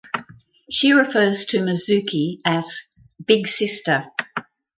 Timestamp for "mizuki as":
1.59-2.81